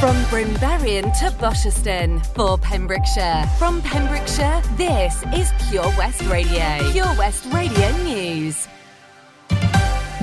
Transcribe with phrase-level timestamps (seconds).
[0.00, 3.46] From Brynberian to Bosherston for Pembrokeshire.
[3.58, 6.92] From Pembrokeshire, this is Pure West Radio.
[6.92, 8.68] Pure West Radio News.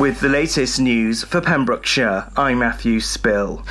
[0.03, 3.65] With the latest news for Pembrokeshire, I'm Matthew Spill.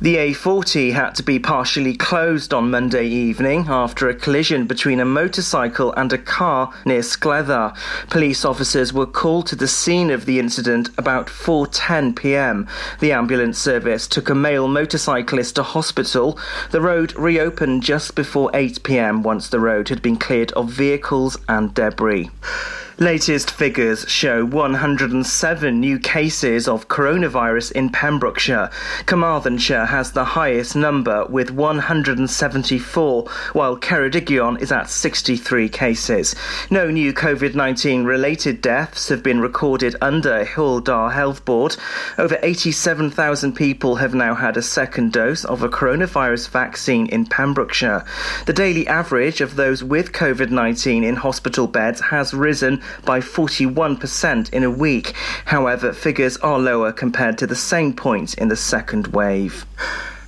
[0.00, 5.04] The A40 had to be partially closed on Monday evening after a collision between a
[5.04, 7.76] motorcycle and a car near Scleddau.
[8.10, 12.66] Police officers were called to the scene of the incident about 4:10 p.m.
[12.98, 16.36] The ambulance service took a male motorcyclist to hospital.
[16.72, 19.22] The road reopened just before 8 p.m.
[19.22, 22.30] once the road had been cleared of vehicles and debris.
[22.98, 28.70] Latest figures show 107 new cases of coronavirus in Pembrokeshire.
[29.04, 36.34] Carmarthenshire has the highest number with 174, while Ceredigion is at 63 cases.
[36.70, 41.76] No new COVID 19 related deaths have been recorded under Dda Health Board.
[42.16, 48.06] Over 87,000 people have now had a second dose of a coronavirus vaccine in Pembrokeshire.
[48.46, 54.52] The daily average of those with COVID 19 in hospital beds has risen by 41%
[54.52, 55.14] in a week.
[55.46, 59.66] However, figures are lower compared to the same point in the second wave.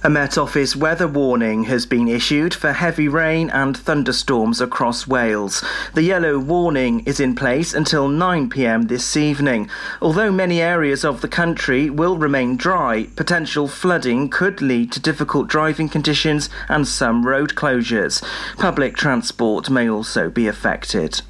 [0.04, 5.64] A Met Office weather warning has been issued for heavy rain and thunderstorms across Wales.
[5.94, 9.68] The yellow warning is in place until 9 pm this evening.
[10.00, 15.48] Although many areas of the country will remain dry, potential flooding could lead to difficult
[15.48, 18.22] driving conditions and some road closures.
[18.56, 21.22] Public transport may also be affected.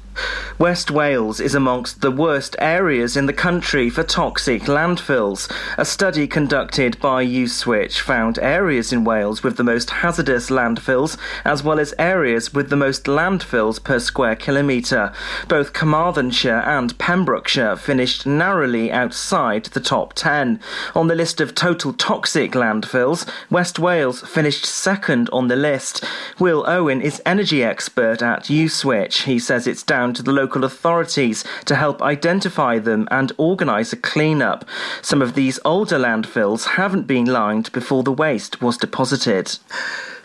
[0.57, 5.49] West Wales is amongst the worst areas in the country for toxic landfills.
[5.77, 11.63] A study conducted by Uswitch found areas in Wales with the most hazardous landfills, as
[11.63, 15.13] well as areas with the most landfills per square kilometre.
[15.47, 20.59] Both Carmarthenshire and Pembrokeshire finished narrowly outside the top 10.
[20.95, 26.03] On the list of total toxic landfills, West Wales finished second on the list.
[26.37, 29.23] Will Owen is energy expert at Uswitch.
[29.23, 33.97] He says it's down to the local authorities to help identify them and organise a
[33.97, 34.65] clean-up.
[35.01, 39.57] Some of these older landfills haven't been lined before the waste was deposited.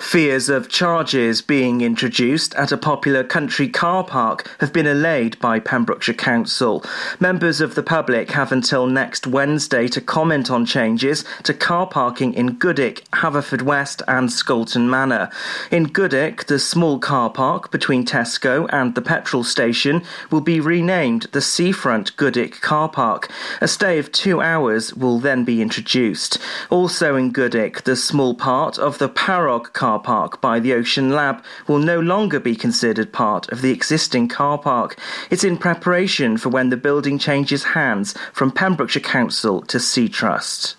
[0.05, 5.59] Fears of charges being introduced at a popular country car park have been allayed by
[5.59, 6.85] Pembrokeshire Council.
[7.19, 12.33] Members of the public have until next Wednesday to comment on changes to car parking
[12.35, 15.31] in Goodwick, Haverfordwest, and Scolton Manor.
[15.73, 21.23] In Goodwick, the small car park between Tesco and the petrol station will be renamed
[21.33, 23.29] the Seafront Goodwick Car Park.
[23.61, 26.39] A stay of two hours will then be introduced.
[26.71, 31.11] Also in Goodwick, the small part of the Parrog car car park by the Ocean
[31.11, 34.99] Lab will no longer be considered part of the existing car park.
[35.31, 40.75] It's in preparation for when the building changes hands from Pembrokeshire Council to Sea Trust.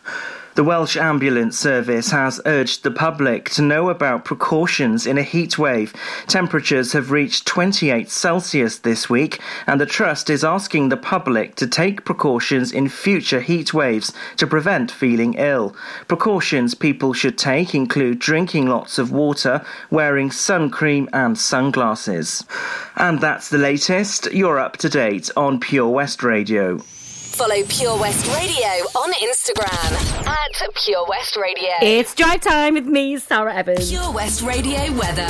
[0.56, 5.58] The Welsh Ambulance Service has urged the public to know about precautions in a heat
[5.58, 5.94] wave.
[6.28, 11.68] Temperatures have reached 28 Celsius this week, and the Trust is asking the public to
[11.68, 15.76] take precautions in future heat waves to prevent feeling ill.
[16.08, 19.62] Precautions people should take include drinking lots of water,
[19.92, 22.46] wearing sun cream, and sunglasses.
[22.96, 24.32] And that's the latest.
[24.32, 26.80] You're up to date on Pure West Radio.
[27.36, 31.70] Follow Pure West Radio on Instagram at Pure West Radio.
[31.82, 33.90] It's drive time with me, Sara Evans.
[33.90, 35.28] Pure West Radio weather.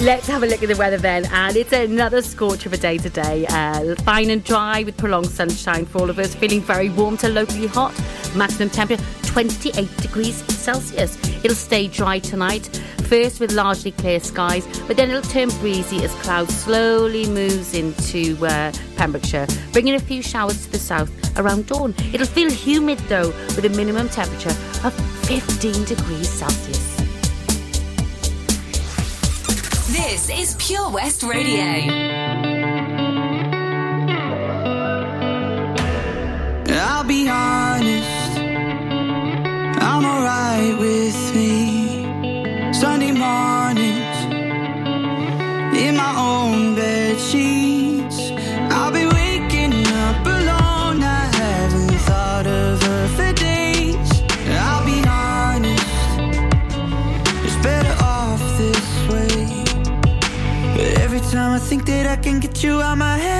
[0.00, 1.24] Let's have a look at the weather then.
[1.32, 3.46] And it's another scorch of a day today.
[3.48, 6.34] Uh, fine and dry with prolonged sunshine for all of us.
[6.34, 7.94] Feeling very warm to locally hot.
[8.34, 11.16] Maximum temperature 28 degrees Celsius.
[11.42, 12.66] It'll stay dry tonight.
[13.08, 18.44] First with largely clear skies, but then it'll turn breezy as cloud slowly moves into
[18.44, 21.94] uh, Pembrokeshire, bringing a few showers to the south around dawn.
[22.12, 24.54] It'll feel humid though, with a minimum temperature
[24.84, 24.92] of
[25.26, 26.96] 15 degrees Celsius.
[29.92, 31.64] This is Pure West Radio.
[36.78, 38.38] I'll be honest,
[39.80, 42.72] I'm alright with me.
[42.72, 44.16] Sunday mornings
[45.78, 46.15] in my
[62.62, 63.35] you out my head,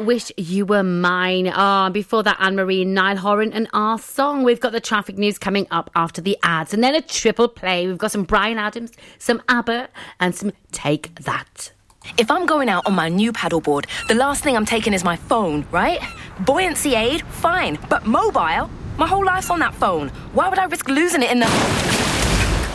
[0.00, 1.50] Wish You Were Mine.
[1.54, 4.42] Ah, oh, before that, Anne Marie, Niall Horan, and our song.
[4.44, 7.86] We've got the traffic news coming up after the ads, and then a triple play.
[7.86, 9.88] We've got some Bryan Adams, some ABBA,
[10.18, 11.72] and some Take That.
[12.16, 15.16] If I'm going out on my new paddleboard, the last thing I'm taking is my
[15.16, 16.00] phone, right?
[16.40, 18.70] Buoyancy aid, fine, but mobile?
[18.96, 20.08] My whole life's on that phone.
[20.32, 21.46] Why would I risk losing it in the.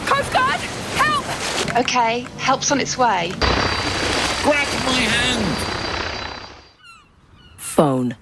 [0.06, 0.60] Coast Guard!
[0.96, 1.80] Help!
[1.80, 3.32] Okay, help's on its way.
[4.44, 5.75] Grab my hand!
[7.76, 8.16] phone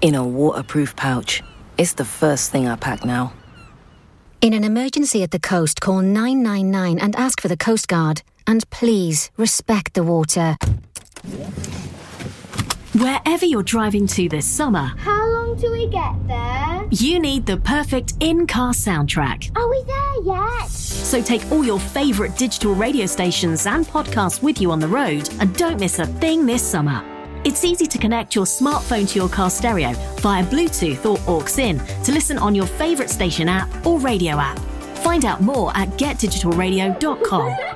[0.00, 1.40] in a waterproof pouch.
[1.78, 3.32] It's the first thing I pack now.
[4.40, 8.22] In an emergency at the coast, call 999 and ask for the Coast Guard.
[8.48, 10.56] And please respect the water.
[12.94, 16.84] Wherever you're driving to this summer, how long do we get there?
[16.90, 19.56] You need the perfect in car soundtrack.
[19.56, 20.68] Are we there yet?
[20.68, 25.28] So take all your favourite digital radio stations and podcasts with you on the road
[25.38, 27.15] and don't miss a thing this summer.
[27.46, 31.78] It's easy to connect your smartphone to your car stereo via Bluetooth or aux in
[32.02, 34.58] to listen on your favourite station app or radio app.
[35.04, 37.75] Find out more at getdigitalradio.com.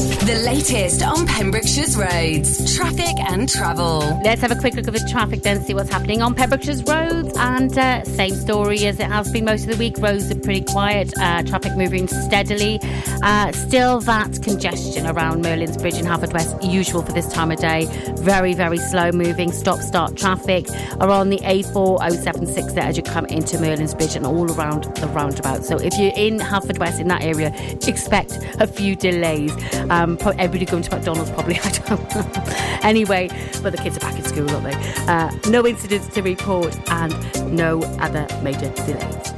[0.00, 3.98] The latest on Pembrokeshire's roads, traffic and travel.
[4.24, 7.36] Let's have a quick look at the traffic then, see what's happening on Pembrokeshire's roads.
[7.36, 9.98] And uh, same story as it has been most of the week.
[9.98, 12.80] Roads are pretty quiet, uh, traffic moving steadily.
[13.22, 17.86] Uh, still that congestion around Merlin's Bridge and Haverfordwest, usual for this time of day.
[18.20, 20.66] Very, very slow moving, stop start traffic
[21.00, 25.08] are on the A4076 there as you come into Merlin's Bridge and all around the
[25.08, 25.64] roundabout.
[25.64, 27.52] So if you're in Haverfordwest in that area,
[27.86, 29.52] expect a few delays.
[29.90, 32.42] Um, everybody going to McDonald's probably, I don't know.
[32.82, 33.28] anyway,
[33.62, 35.04] but the kids are back in school, aren't they?
[35.06, 37.12] Uh, no incidents to report and
[37.56, 39.30] no other major delays.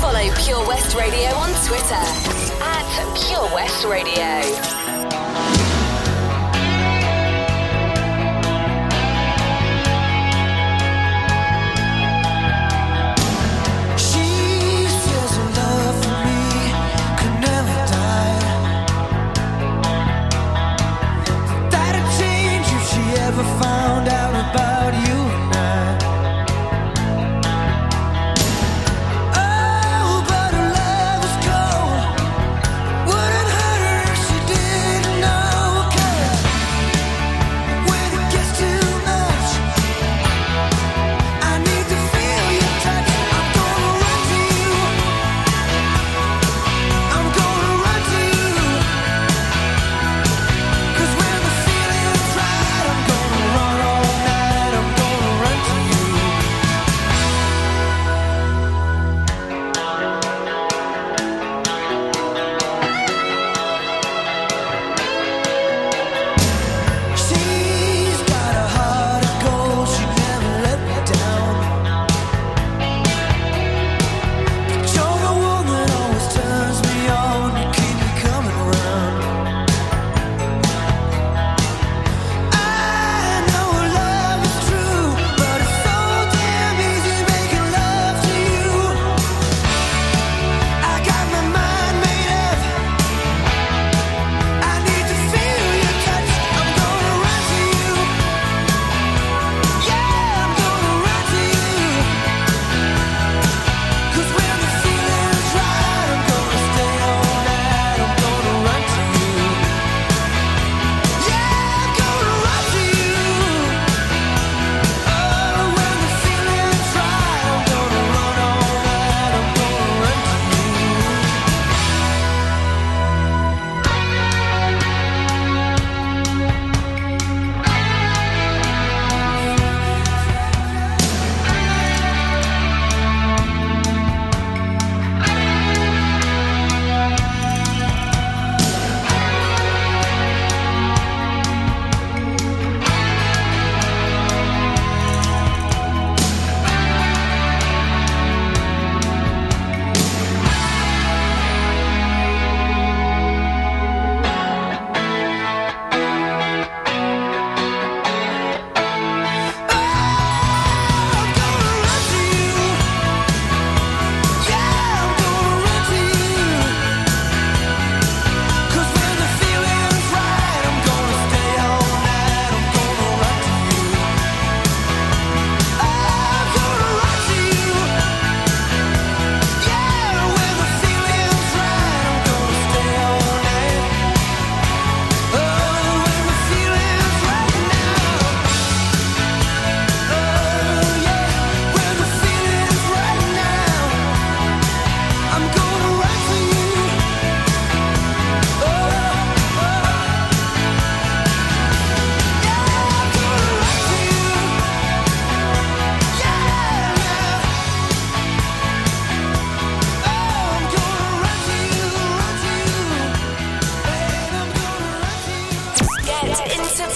[0.00, 2.02] Follow Pure West Radio on Twitter
[2.62, 2.86] at
[3.26, 4.83] Pure West Radio.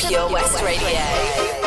[0.08, 1.57] Pure West Radio.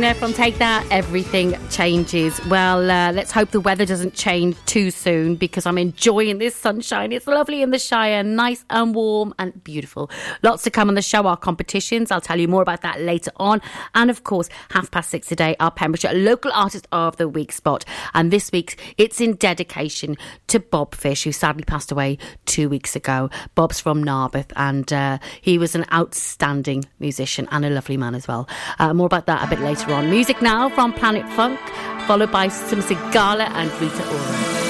[0.00, 0.86] There from Take That.
[0.90, 2.38] Everything changes.
[2.46, 7.12] Well, uh, let's hope the weather doesn't change too soon because I'm enjoying this sunshine.
[7.12, 10.10] It's lovely in the Shire, nice and warm and beautiful.
[10.42, 12.10] Lots to come on the show, our competitions.
[12.10, 13.62] I'll tell you more about that later on.
[13.94, 17.86] And of course, half past six today, our Pembrokeshire Local Artist of the Week spot.
[18.12, 22.94] And this week's, it's in dedication to Bob Fish, who sadly passed away two weeks
[22.94, 23.30] ago.
[23.54, 28.28] Bob's from Narberth and uh, he was an outstanding musician and a lovely man as
[28.28, 28.46] well.
[28.78, 30.10] Uh, more about that a bit later on.
[30.10, 31.58] Music now from Planet Funk,
[32.06, 34.61] followed by some Sigala and Rita Ora.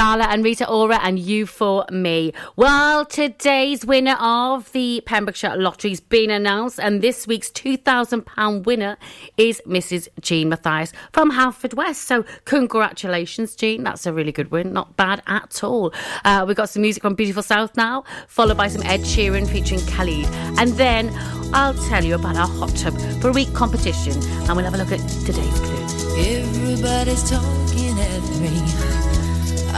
[0.00, 2.32] Gala and Rita Ora, and you for me.
[2.56, 8.96] Well, today's winner of the Pembrokeshire Lottery's been announced, and this week's £2,000 winner
[9.36, 10.08] is Mrs.
[10.22, 12.04] Jean Matthias from Halford West.
[12.08, 13.84] So, congratulations, Jean.
[13.84, 14.72] That's a really good win.
[14.72, 15.92] Not bad at all.
[16.24, 19.82] Uh, we've got some music from Beautiful South now, followed by some Ed Sheeran featuring
[19.82, 20.24] Khalid.
[20.58, 21.10] And then
[21.52, 24.78] I'll tell you about our hot tub for a week competition, and we'll have a
[24.78, 25.84] look at today's clue.
[26.16, 27.89] Everybody's talking.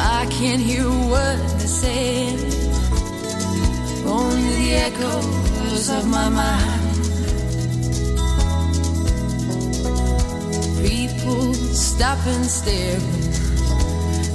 [0.04, 2.34] I can't hear what they say.
[4.04, 6.82] Only the echoes of my mind.
[10.84, 12.98] People stop and stare.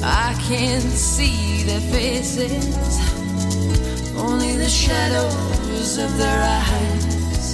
[0.04, 2.66] I can't see their faces.
[4.16, 7.48] Only the shadows of their eyes.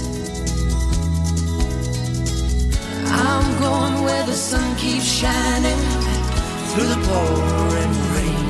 [3.10, 6.23] I'm going where the sun keeps shining
[6.74, 8.48] through the pouring rain.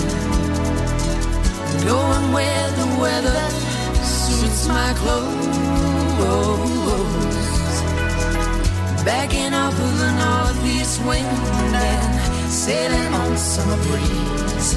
[1.84, 3.42] Going where the weather
[4.02, 6.16] suits my clothes.
[9.04, 11.26] Backing off of the northeast wind
[11.76, 14.70] and sailing on summer breeze.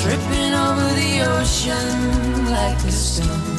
[0.00, 3.58] Tripping over the ocean like a stone.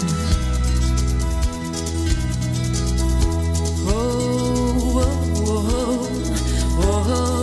[7.12, 7.38] I'm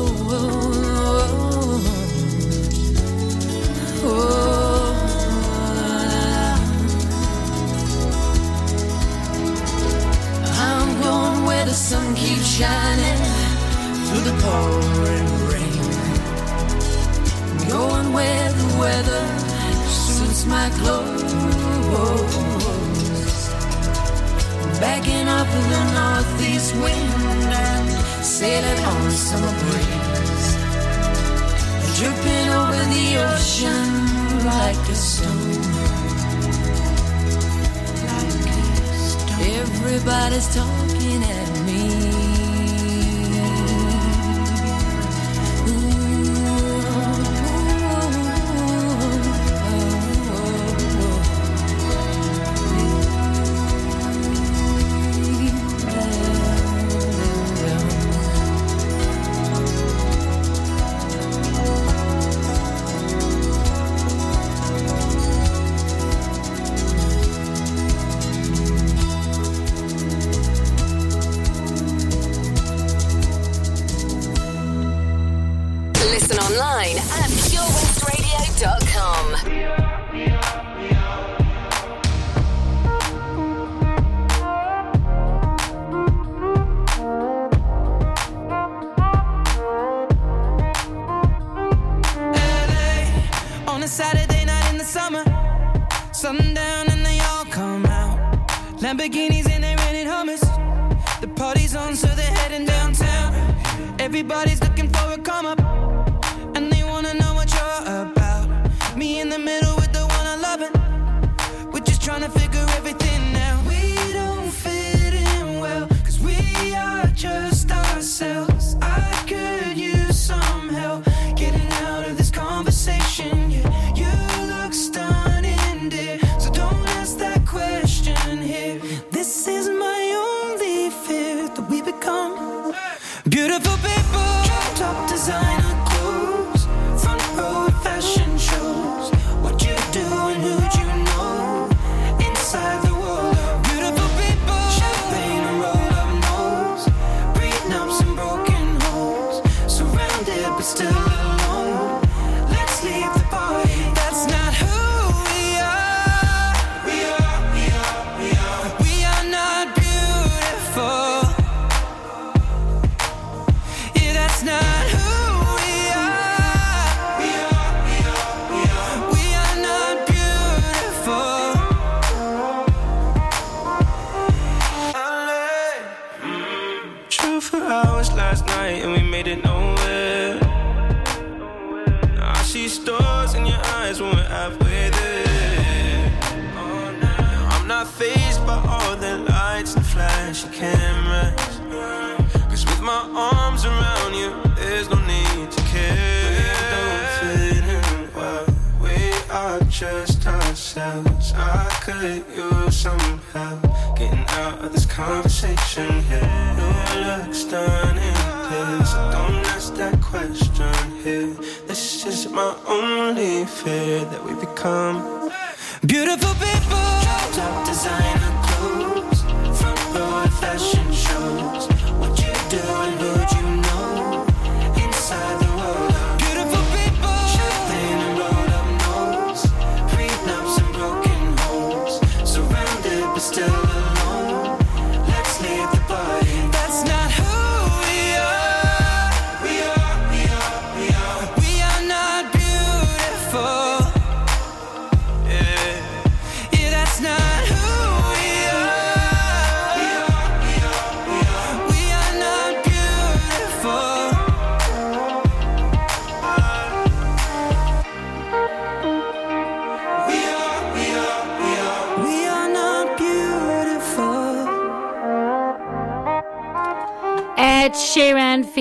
[40.26, 40.76] Everybody's talking.
[40.76, 40.85] at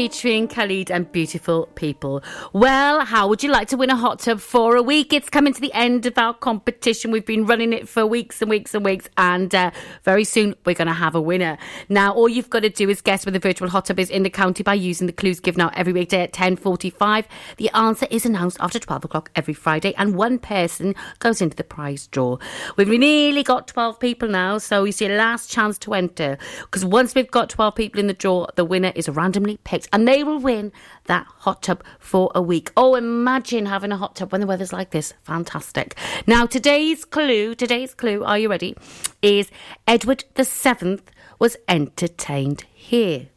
[0.06, 2.22] featuring Khalid and Beautiful People.
[2.53, 5.12] Well, how would you like to win a hot tub for a week?
[5.12, 7.10] It's coming to the end of our competition.
[7.10, 9.72] We've been running it for weeks and weeks and weeks, and uh,
[10.03, 11.58] very soon we're going to have a winner.
[11.89, 14.22] Now, all you've got to do is guess where the virtual hot tub is in
[14.22, 17.26] the county by using the clues given out every weekday at 10.45.
[17.58, 21.64] The answer is announced after 12 o'clock every Friday, and one person goes into the
[21.64, 22.38] prize draw.
[22.78, 26.38] We've nearly got 12 people now, so it's your last chance to enter.
[26.62, 30.06] Because once we've got 12 people in the draw, the winner is randomly picked, and
[30.06, 30.74] they will win
[31.06, 32.70] that hot tub for a week.
[32.76, 35.14] Oh, imagine having a hot tub when the weather's like this.
[35.24, 35.96] Fantastic.
[36.28, 38.76] Now, today's clue, today's clue, are you ready?
[39.22, 39.50] Is
[39.88, 43.28] Edward the Seventh was entertained here.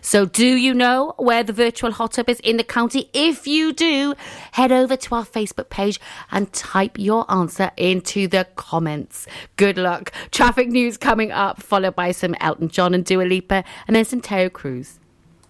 [0.00, 3.10] So, do you know where the virtual hot tub is in the county?
[3.12, 4.14] If you do,
[4.52, 6.00] head over to our Facebook page
[6.32, 9.26] and type your answer into the comments.
[9.56, 10.10] Good luck.
[10.30, 14.22] Traffic news coming up, followed by some Elton John and Dua Lipa, and then some
[14.22, 14.98] Teo Cruz.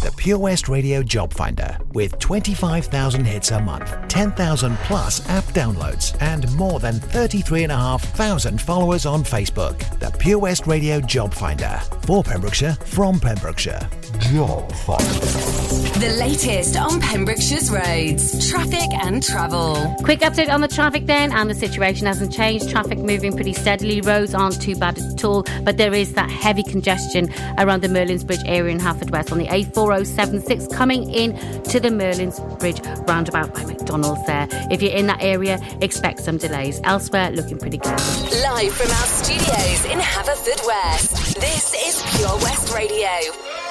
[0.00, 6.16] The Pure West Radio Job Finder with 25,000 hits a month, 10,000 plus app downloads,
[6.20, 9.78] and more than 33,500 followers on Facebook.
[10.00, 13.88] The Pure West Radio Job Finder for Pembrokeshire from Pembrokeshire.
[14.18, 15.62] Job Finder.
[15.98, 19.94] The latest on Pembrokeshire's roads, traffic and travel.
[20.02, 22.70] Quick update on the traffic then, and the situation hasn't changed.
[22.70, 24.00] Traffic moving pretty steadily.
[24.00, 28.24] Roads aren't too bad at all, but there is that heavy congestion around the Merlin's
[28.24, 29.48] Bridge area in Halford West on the
[29.90, 34.48] A4076 coming in to the Merlin's Bridge roundabout by McDonald's there.
[34.70, 36.80] If you're in that area, expect some delays.
[36.84, 37.98] Elsewhere, looking pretty good.
[38.42, 43.61] Live from our studios in Haverfordwest, this is Pure West Radio.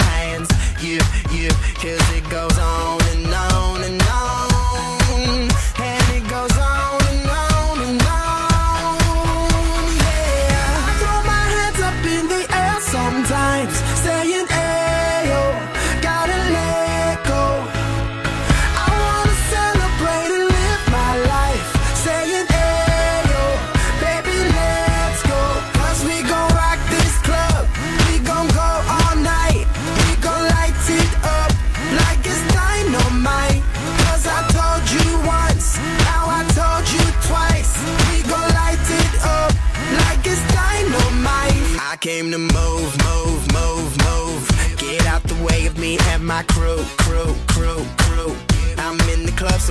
[0.00, 0.50] Hands.
[0.80, 1.48] You, you,
[1.80, 2.55] cause it goes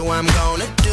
[0.07, 0.84] I'm gonna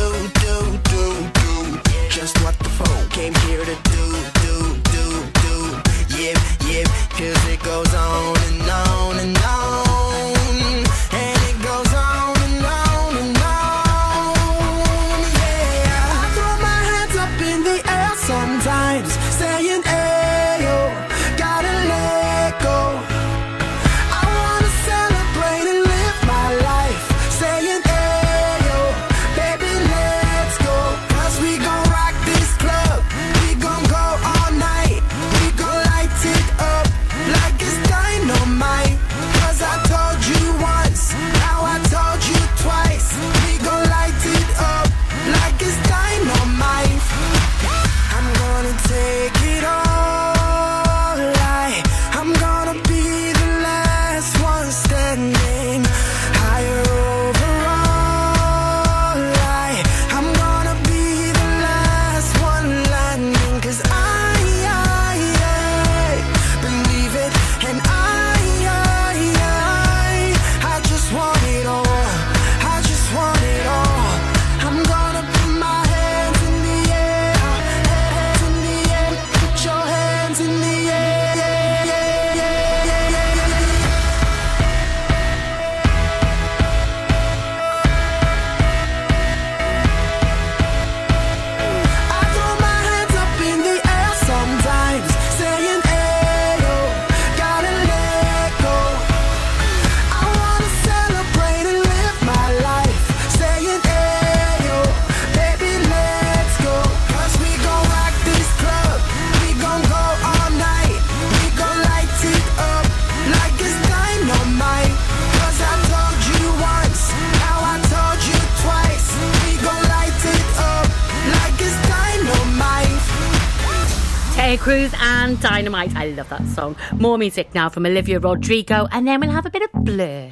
[125.94, 126.76] I love that song.
[126.98, 130.30] More music now from Olivia Rodrigo, and then we'll have a bit of blur.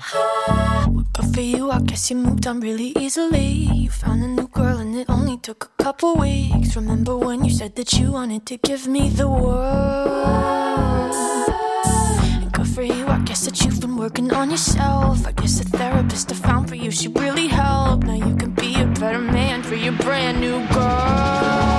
[1.13, 3.69] But for you, I guess you moved on really easily.
[3.75, 6.77] You found a new girl, and it only took a couple weeks.
[6.77, 11.15] Remember when you said that you wanted to give me the world?
[12.53, 15.27] Good for you, I guess that you've been working on yourself.
[15.27, 18.07] I guess the therapist I found for you, she really helped.
[18.07, 21.70] Now you can be a better man for your brand new girl.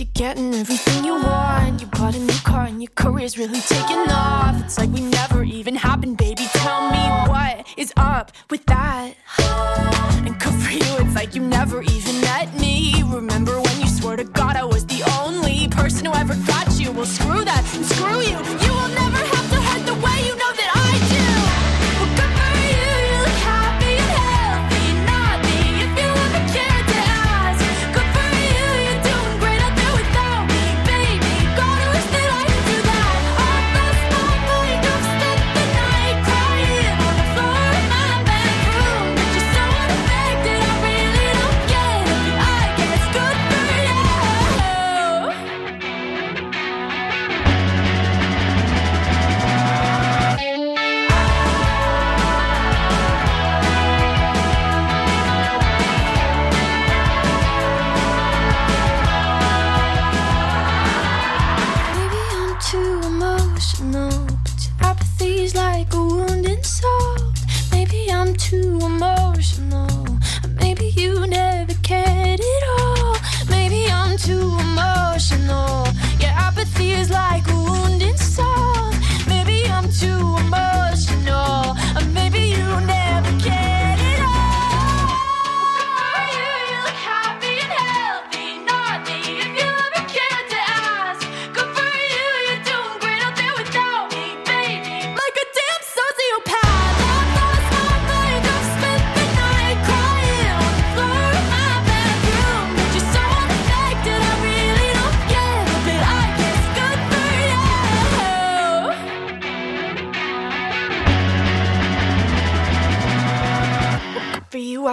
[0.00, 1.80] you're getting everything you want.
[1.80, 4.62] You bought a new car and your career's really taking off.
[4.64, 6.44] It's like we never even happened, baby.
[6.52, 9.14] Tell me what is up with that.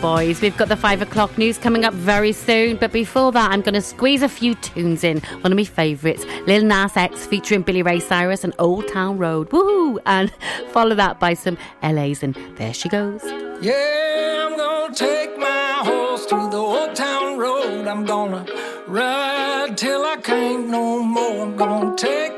[0.00, 0.40] boys.
[0.40, 3.74] We've got the five o'clock news coming up very soon, but before that, I'm going
[3.74, 5.20] to squeeze a few tunes in.
[5.40, 9.50] One of my favourites, Lil Nas X featuring Billy Ray Cyrus and Old Town Road.
[9.50, 9.98] Woohoo!
[10.06, 10.32] And
[10.72, 13.22] follow that by some LAs, and there she goes.
[13.60, 17.86] Yeah, I'm going to take my horse to the Old Town Road.
[17.86, 21.42] I'm going to ride till I can't no more.
[21.42, 22.37] I'm going to take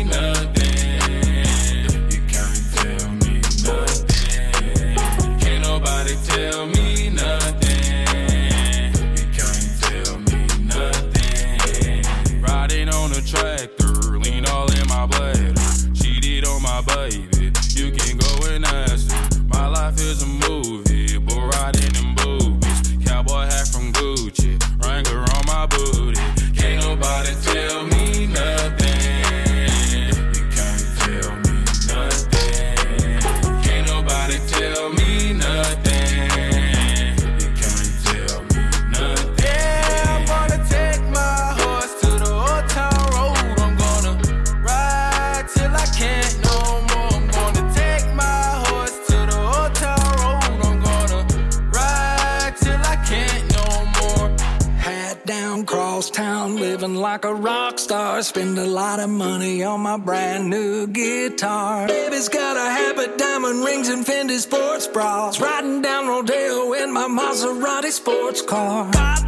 [67.91, 69.20] sports car.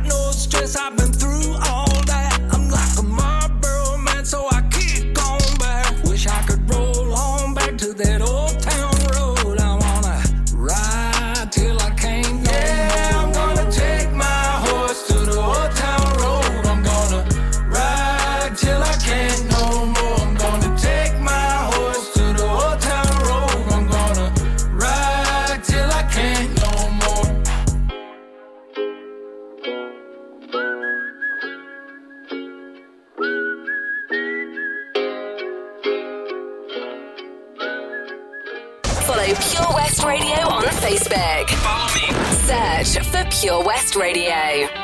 [43.29, 44.82] Pure West Radio.